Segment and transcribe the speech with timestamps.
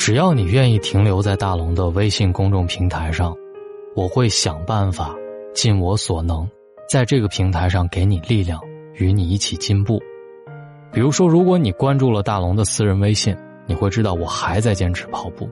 [0.00, 3.36] 只要你愿意停留在大龙的微信公众平台上，
[3.94, 5.14] 我会想办法，
[5.52, 6.48] 尽我所能，
[6.88, 8.58] 在这个平台上给你力量，
[8.94, 10.00] 与你一起进步。
[10.90, 13.36] 比如说，如果你关注了大龙的私人微信，
[13.66, 15.46] 你会知道我还在坚持跑步。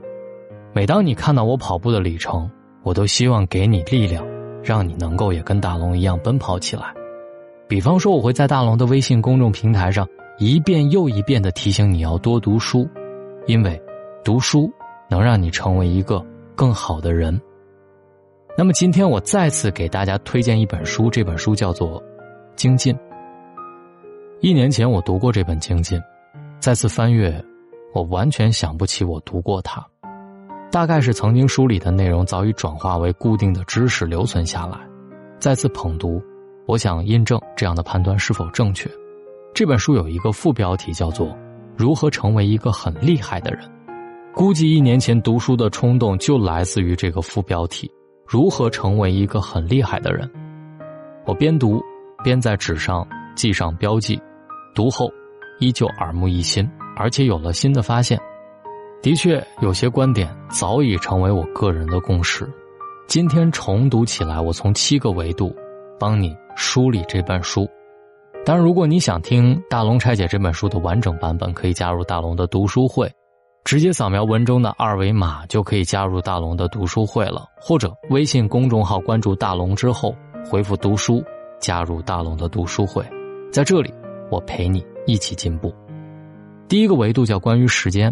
[0.73, 2.49] 每当你看到我跑步的里程，
[2.81, 4.25] 我都希望给你力量，
[4.63, 6.91] 让你能够也跟大龙一样奔跑起来。
[7.67, 10.07] 比方说，我会在大龙的微信公众平台上
[10.39, 12.89] 一遍又一遍的提醒你要多读书，
[13.45, 13.79] 因为
[14.23, 14.71] 读书
[15.09, 16.23] 能让你成为一个
[16.55, 17.39] 更好的人。
[18.57, 22.01] 那么今天我再次给大家推荐一本书，这本书叫做
[22.55, 22.93] 《精进》。
[24.41, 25.97] 一年前我读过这本《精进》，
[26.59, 27.43] 再次翻阅，
[27.93, 29.85] 我完全想不起我读过它。
[30.71, 34.77] 大概是曾经书里的内容早已转化为固定的知识留存下来，
[35.39, 36.21] 再次捧读，
[36.67, 38.89] 我想印证这样的判断是否正确。
[39.53, 41.27] 这本书有一个副标题叫做
[41.75, 43.61] 《如何成为一个很厉害的人》，
[44.35, 47.91] 估计一年前读书的冲动就来自于这个副标题：
[48.25, 50.29] 如何成为一个很厉害的人。
[51.25, 51.81] 我边读
[52.23, 53.05] 边在纸上
[53.35, 54.19] 记上标记，
[54.73, 55.11] 读后
[55.59, 58.19] 依旧耳目一新，而且有了新的发现。
[59.01, 62.47] 的确，有些观点早已成为我个人的共识。
[63.07, 65.53] 今天重读起来，我从七个维度
[65.99, 67.67] 帮你梳理这本书。
[68.45, 73.11] 当然，如果你想听大龙拆解这本书的完整版本，可以加入大龙的读书会，
[73.69, 77.45] 直接扫描文中的二维码就可以加入大龙的读书会了。
[77.61, 80.15] 或者微信公众号关注大龙之后，
[80.49, 81.23] 回复“读书”
[81.61, 83.05] 加入大龙的读书会。
[83.51, 83.93] 在这里，
[84.31, 85.71] 我陪你一起进步。
[86.67, 88.11] 第一个维度叫关于时间。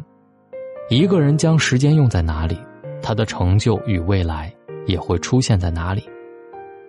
[0.92, 2.56] 一个人将时间用在哪里，
[3.02, 4.54] 他的成就与未来
[4.86, 6.08] 也会出现在哪里。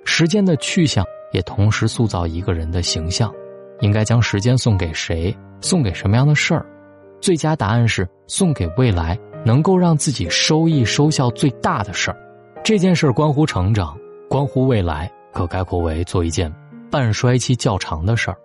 [0.04, 3.32] 时间的去向也同时塑造一个人的形象。
[3.80, 5.34] 应该将时间送给谁？
[5.62, 6.66] 送给什么样的事儿？
[7.20, 12.16] 最佳答案是送给未来能够让自己收益收效最大的事儿。
[12.64, 13.96] 这件事儿关乎成长，
[14.28, 16.52] 关乎未来，可概括为做一件
[16.90, 18.36] 半衰期较长的事儿。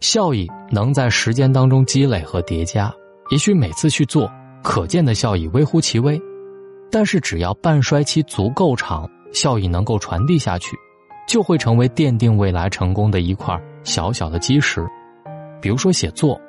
[0.00, 2.92] 效益能在时间当中积累和叠加，
[3.30, 4.30] 也许每次去做。
[4.62, 6.20] 可见的效益微乎其微，
[6.88, 10.76] 但是只要半衰期足够长，效益能够传递下去，
[11.26, 14.86] 就会成为奠定未来成功的一块小小的基石。
[15.60, 16.40] 比如说写作，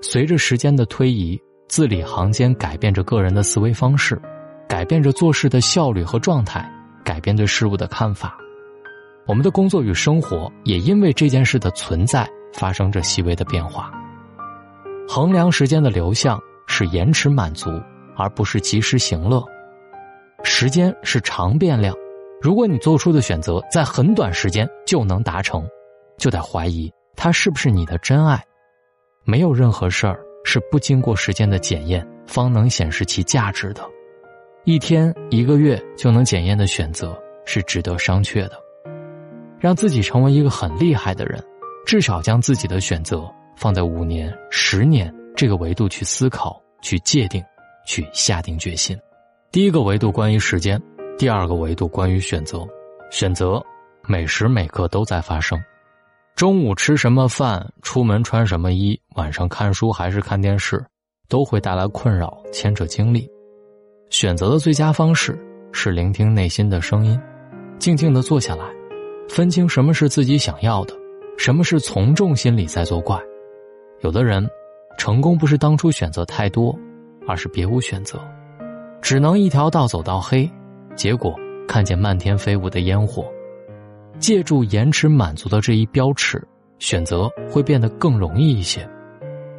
[0.00, 4.20] 随着时间的推移，字里行间改变着个人的思维方式，
[4.68, 6.70] 改变着做事的效率和状态，
[7.04, 8.36] 改变对事物的看法。
[9.26, 13.90] 我们的工作与生活也因为这件事的存在发生着细微的变化。
[15.08, 16.40] 衡量时间的流向。
[16.72, 17.68] 是延迟满足，
[18.16, 19.44] 而不是及时行乐。
[20.44, 21.92] 时间是长变量，
[22.40, 25.66] 如果你做出的选择在很短时间就能达成，
[26.16, 28.40] 就得怀疑它是不是你的真爱。
[29.30, 33.80] 没有任何事儿是不经过时间的检验方能显示其价值的。
[34.64, 38.60] 一天、一个月就能检验的选择是值得商榷的。
[39.60, 41.40] 让自己成为一个很厉害的人，
[41.86, 45.14] 至少将自己的选择放在五年、十年。
[45.36, 47.40] 这个维度去思考、去界定、
[47.86, 48.98] 去下定决心。
[49.52, 50.82] 第一个维度关于时间，
[51.16, 52.66] 第二个维度关于选择。
[53.12, 53.62] 选择
[54.08, 55.56] 每时每刻都在发生。
[56.40, 60.82] 中午吃什么饭，出门穿什么衣，晚上看书还是看电视，
[61.28, 63.28] 都会带来困扰，牵扯精力。
[64.08, 65.38] 选择的最佳方式
[65.70, 67.20] 是聆听内心的声音，
[67.78, 68.64] 静静的坐下来，
[69.28, 70.94] 分清什么是自己想要的，
[71.36, 73.20] 什么是从众心理在作怪。
[74.00, 74.48] 有的人。
[74.96, 76.74] 成功不是当初选择太多，
[77.28, 78.18] 而是别无选择，
[79.02, 80.50] 只能一条道走到黑，
[80.96, 81.34] 结果
[81.68, 83.30] 看见漫天飞舞的烟火。
[84.20, 86.46] 借助延迟满足的这一标尺，
[86.78, 88.88] 选择会变得更容易一些。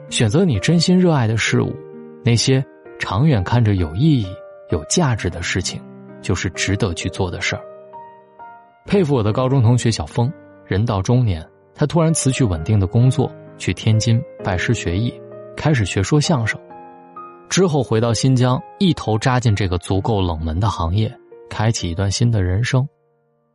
[0.10, 1.76] 选择你真心热爱的事物，
[2.24, 2.64] 那些
[3.00, 4.28] 长远看着有意义、
[4.70, 5.82] 有价值的事情，
[6.22, 7.62] 就是值得去做的事儿。
[8.86, 10.32] 佩服我的高中同学小峰，
[10.66, 15.14] 人到中年，他突然辞去稳定的工作，去天津拜师学艺。
[15.58, 16.60] 开始学说相声，
[17.50, 21.14] 之后回到新疆，一头扎进这个足够冷门的行业，
[21.50, 22.88] 开启一段新的人生。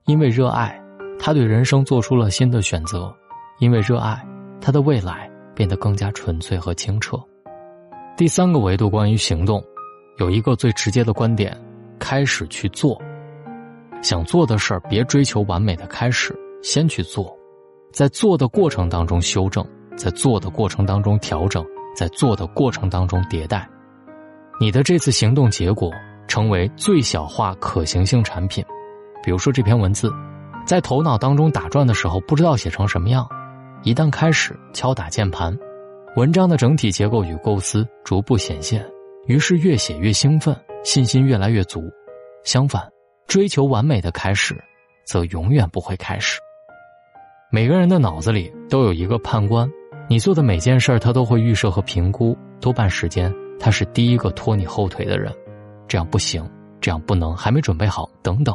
[0.04, 0.80] 因为热爱，
[1.18, 3.12] 他对人生做出了新的选择；
[3.58, 4.24] 因为热爱，
[4.60, 7.18] 他的未来变得更加纯粹和清澈。
[8.16, 9.62] 第三个维度关于行动，
[10.18, 11.56] 有一个最直接的观点：
[11.98, 13.00] 开始去做。
[14.02, 17.36] 想做的事儿，别追求完美的开始，先去做，
[17.92, 19.66] 在做的过程当中修正，
[19.96, 21.64] 在做的过程当中调整。
[21.96, 23.66] 在做的过程当中迭代，
[24.60, 25.90] 你的这次行动结果
[26.28, 28.62] 成为最小化可行性产品。
[29.24, 30.12] 比如说这篇文字，
[30.66, 33.26] 在头脑当中打转的时候不知道写成什么样，
[33.84, 35.56] 一旦开始敲打键盘，
[36.16, 38.84] 文章的整体结构与构思逐步显现，
[39.26, 41.80] 于是越写越兴奋，信心越来越足。
[42.42, 42.82] 相反，
[43.28, 44.56] 追求完美的开始，
[45.04, 46.40] 则永远不会开始。
[47.48, 49.70] 每个人的脑子里都有一个判官，
[50.08, 55.32] 你做的每件事他都会预设和评估，多半时间他是第一个拖你后腿的人。
[55.86, 56.44] 这样不行，
[56.80, 58.52] 这样不能，还没准备好，等等。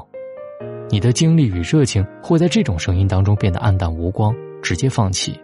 [0.92, 5.40] 你的精力与热情会在这种声音当中变得黯淡无光，直接放弃。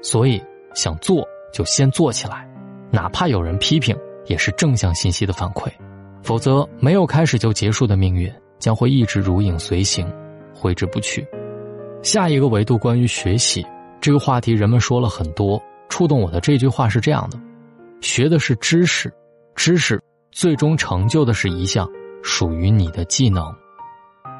[0.00, 0.40] 所以，
[0.74, 2.48] 想做就先做起来，
[2.88, 3.96] 哪怕有人批评，
[4.26, 5.68] 也是正向信息的反馈。
[6.22, 10.08] 否则，没有开始就结束的命运将会一直如影随形，
[10.54, 11.26] 挥之不去。
[12.00, 13.66] 下一个维度关于学习
[14.00, 15.60] 这个话题，人们说了很多。
[15.88, 17.36] 触动我的这句话是这样的：
[18.00, 19.12] 学的是知识，
[19.56, 20.00] 知识
[20.30, 21.90] 最终成就的是一项
[22.22, 23.52] 属于你的技能。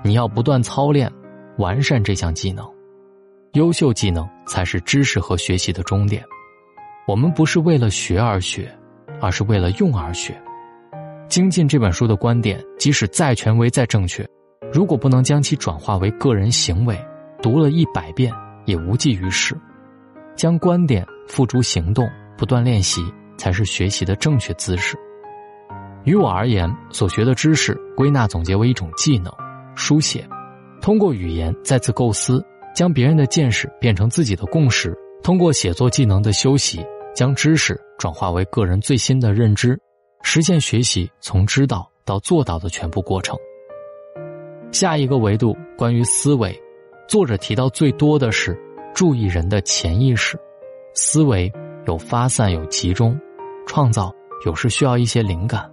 [0.04, 1.10] 你要不断操练，
[1.58, 2.68] 完善这项技能，
[3.52, 6.24] 优秀技能才是知识和学习的终点。
[7.06, 8.72] 我们不是为了学而学，
[9.20, 10.40] 而是为了用而学。
[11.28, 14.28] 精进这本书的观点，即使再权威、再正确，
[14.72, 16.98] 如果不能将其转化为个人行为，
[17.40, 18.32] 读了一百遍
[18.66, 19.56] 也无济于事。
[20.34, 23.02] 将观点付诸行动，不断练习，
[23.36, 24.96] 才是学习的正确姿势。
[26.04, 29.32] 于我而言，所学的知识归纳总结为一种技能。
[29.74, 30.28] 书写，
[30.80, 34.90] 通过语言再次构思，将别人的见识变成自己的共识；
[35.22, 36.84] 通过写作技能的修习，
[37.14, 39.78] 将知识转化为个人最新的认知，
[40.22, 43.36] 实现学习从知道到做到的全部过程。
[44.70, 46.58] 下一个维度关于思维，
[47.06, 48.58] 作者提到最多的是
[48.94, 50.38] 注意人的潜意识。
[50.94, 51.52] 思维
[51.86, 53.18] 有发散有集中，
[53.66, 54.12] 创造
[54.44, 55.70] 有时需要一些灵感，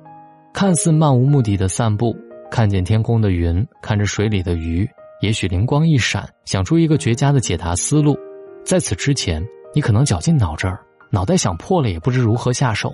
[0.54, 2.16] 看似漫无目的的散步。
[2.52, 4.90] 看见天空的云，看着水里的鱼，
[5.22, 8.18] 也许灵光一闪，想出一个绝佳的解答思路。
[8.66, 10.80] 在此之前，你可能绞尽脑汁儿，
[11.12, 12.94] 脑袋想破了也不知如何下手。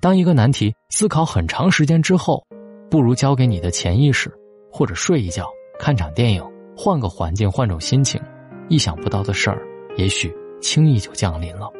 [0.00, 2.44] 当一个难题思考很长时间之后，
[2.90, 4.32] 不如交给你的潜意识，
[4.70, 5.46] 或者睡一觉，
[5.78, 6.42] 看场电影，
[6.76, 8.20] 换个环境，换种心情，
[8.68, 9.60] 意想不到的事儿，
[9.96, 11.70] 也许轻易就降临了。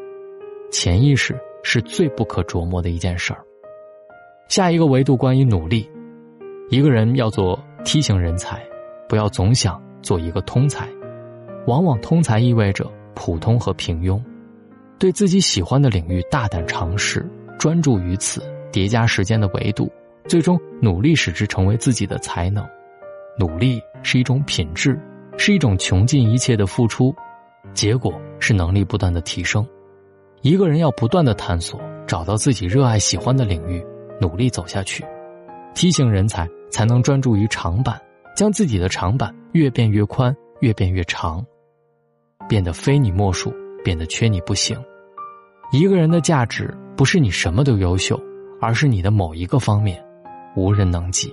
[0.70, 3.42] 潜意识是最不可琢磨的一件事儿。
[4.48, 5.90] 下一个维度关于努力。
[6.70, 8.62] 一个人要做梯形人才，
[9.08, 10.86] 不要总想做一个通才。
[11.66, 14.22] 往往通才意味着普通和平庸。
[14.98, 17.26] 对自己喜欢的领域大胆尝试，
[17.58, 19.90] 专注于此，叠加时间的维度，
[20.26, 22.66] 最终努力使之成为自己的才能。
[23.38, 24.98] 努力是一种品质，
[25.38, 27.14] 是一种穷尽一切的付出，
[27.72, 29.66] 结果是能力不断的提升。
[30.42, 33.82] 一个人要不断的探索，找到自己热爱喜欢的领域，
[34.20, 35.02] 努力走下去。
[35.74, 36.46] 梯形人才。
[36.70, 38.00] 才能专注于长板，
[38.36, 41.44] 将自己的长板越变越宽，越变越长，
[42.48, 43.52] 变得非你莫属，
[43.84, 44.78] 变得缺你不行。
[45.72, 48.20] 一个人的价值不是你什么都优秀，
[48.60, 50.02] 而是你的某一个方面
[50.56, 51.32] 无人能及。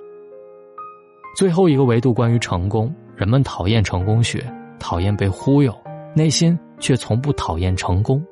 [1.36, 4.44] 最后一个维度关于成功，人们讨厌成功学，
[4.78, 5.74] 讨厌被忽悠，
[6.14, 8.24] 内心却从不讨厌成功。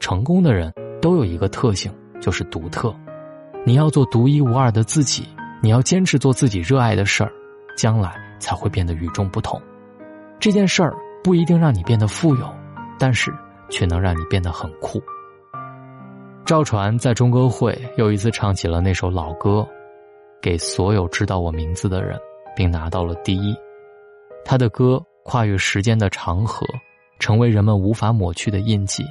[0.00, 0.72] 成功的人
[1.02, 2.94] 都有一个特性，就是独特。
[3.64, 5.26] 你要做独一无二的自己。
[5.60, 7.32] 你要坚持做自己热爱的事儿，
[7.76, 9.60] 将来才会变得与众不同。
[10.38, 10.94] 这件事儿
[11.24, 12.48] 不一定让你变得富有，
[12.98, 13.34] 但是
[13.68, 15.02] 却能让你变得很酷。
[16.44, 19.66] 赵传在中歌会又一次唱起了那首老歌，
[20.40, 22.18] 给所有知道我名字的人，
[22.56, 23.54] 并拿到了第一。
[24.44, 26.64] 他的歌跨越时间的长河，
[27.18, 29.04] 成为人们无法抹去的印记。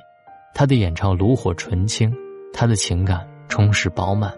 [0.56, 2.12] 他的演唱炉火纯青，
[2.52, 4.34] 他的情感充实饱满。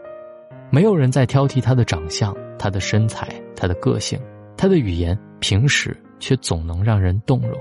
[0.71, 4.19] 没有人在挑剔他的长相、他的身材、他的个性、
[4.55, 7.59] 他的语言，平时却总能让人动容。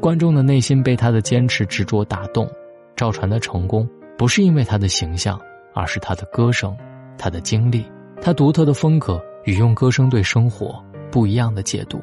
[0.00, 2.50] 观众的内心被他的坚持执着打动。
[2.96, 5.40] 赵传的成功不是因为他的形象，
[5.72, 6.76] 而是他的歌声、
[7.16, 7.84] 他的经历、
[8.20, 11.98] 他独特的风格与用歌声对生活不一样的解读。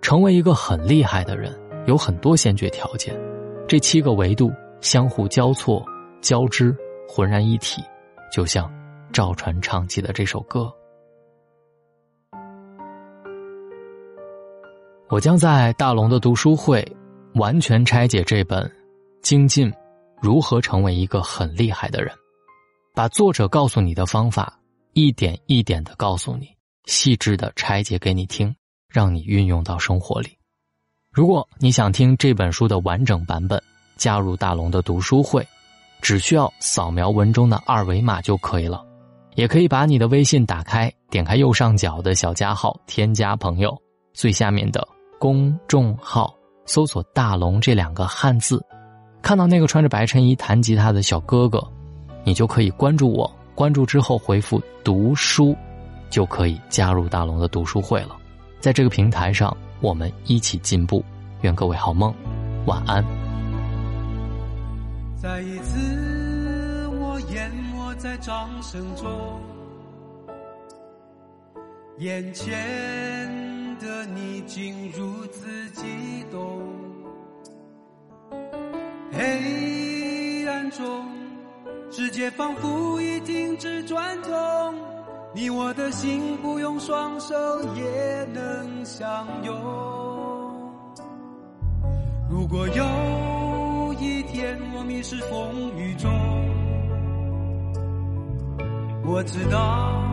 [0.00, 1.52] 成为一个很厉害的人，
[1.86, 3.14] 有很多先决条件，
[3.66, 5.84] 这七个维度相互交错、
[6.22, 6.74] 交织、
[7.06, 7.82] 浑然一体，
[8.32, 8.70] 就像。
[9.12, 10.72] 赵传唱起的这首歌，
[15.08, 16.86] 我将在大龙的读书会
[17.34, 18.62] 完全拆解这本
[19.22, 19.72] 《精进：
[20.20, 22.14] 如何成为一个很厉害的人》，
[22.94, 24.58] 把作者告诉你的方法
[24.92, 26.48] 一点一点的告诉你，
[26.84, 28.54] 细致的拆解给你听，
[28.88, 30.36] 让你运用到生活里。
[31.10, 33.60] 如果你想听这本书的完整版本，
[33.96, 35.44] 加入大龙的读书会，
[36.00, 38.84] 只需要扫描文中的二维码就可以了。
[39.38, 43.72] 也可以把你的微信打开，点开右上角的小加号，添加朋友，
[44.12, 44.84] 最下面的
[45.16, 46.34] 公众号
[46.66, 48.60] 搜索“大龙”这两个汉字，
[49.22, 51.64] 看到那个穿着白衬衣弹吉他的小哥哥，
[52.24, 55.54] 你就可以关注我，关注之后回复“读书”，
[56.10, 58.16] 就可以加入大龙的读书会了。
[58.58, 61.00] 在这个平台上，我们一起进步。
[61.42, 62.12] 愿各位好梦，
[62.66, 63.04] 晚安。
[65.14, 67.48] 再一次，我眼
[67.98, 69.40] 在掌声中，
[71.98, 76.62] 眼前的你竟如此激动，
[79.10, 81.04] 黑暗中，
[81.90, 84.30] 世界仿佛已停止转动，
[85.34, 87.34] 你我的心不用双手
[87.74, 89.52] 也能相拥。
[92.30, 96.08] 如果有一天我迷失风雨中，
[99.10, 100.04] 我知道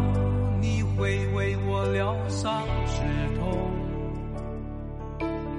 [0.62, 3.02] 你会为我疗伤止
[3.38, 3.46] 痛。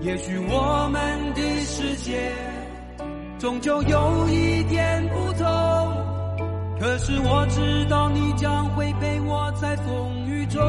[0.01, 2.33] 也许我们的世界
[3.39, 5.47] 终究有一点不同，
[6.81, 10.63] 可是我知道你将会陪我在风雨中。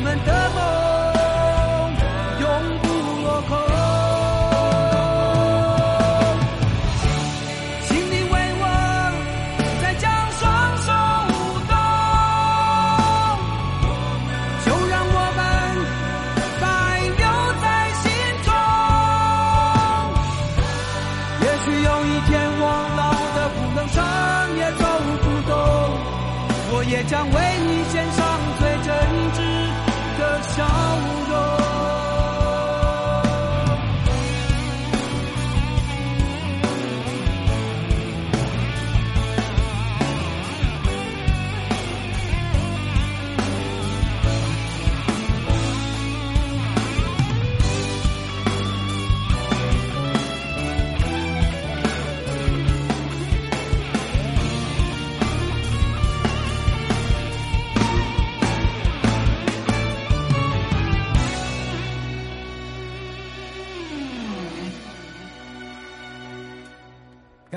[0.00, 0.60] 们的梦
[2.38, 2.46] 永
[2.82, 2.86] 不
[3.24, 3.50] 落空。
[7.88, 8.64] 请你为我
[9.82, 10.06] 再将
[10.38, 10.40] 双
[10.86, 10.88] 手
[11.34, 11.34] 舞
[11.66, 11.74] 动。
[14.64, 15.40] 就让我们
[16.60, 16.64] 再
[17.18, 17.26] 留
[17.60, 17.66] 在
[17.98, 18.06] 心
[18.46, 18.48] 中
[21.42, 22.62] 也许有一天我
[22.96, 23.02] 老
[23.34, 23.98] 的不能唱
[24.58, 24.82] 也走
[25.24, 25.52] 不动
[26.70, 27.36] 我也将为
[27.66, 28.27] 你献上
[30.58, 31.27] 笑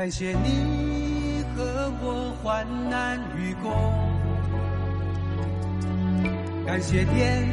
[0.01, 3.71] 感谢你和我患难与共，
[6.65, 7.47] 感谢天，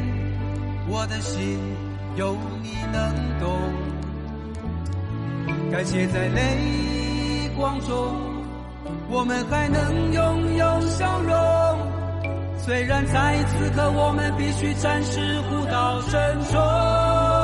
[0.87, 1.59] 我的心
[2.15, 3.55] 有你能懂，
[5.71, 8.15] 感谢在泪光中，
[9.11, 11.31] 我们还能拥有笑容。
[12.57, 17.38] 虽然在此刻，我们必须暂时互道珍重。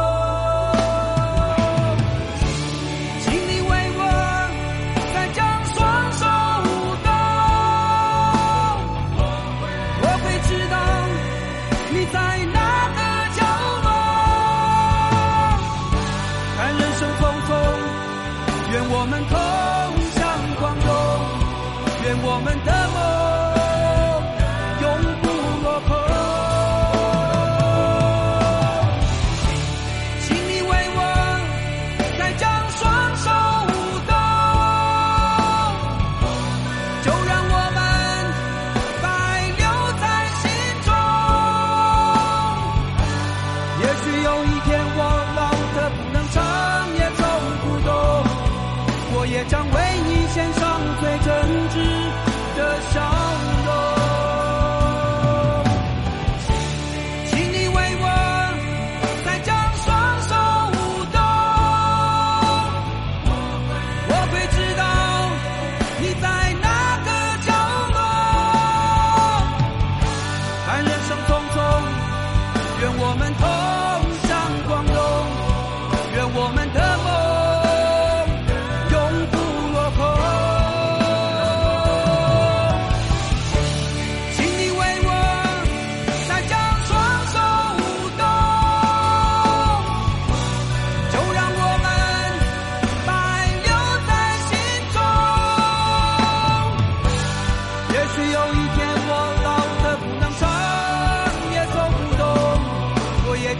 [18.75, 19.37] 愿我们同
[20.11, 20.89] 向光荣
[22.03, 23.24] 愿我们的梦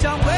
[0.06, 0.35] down.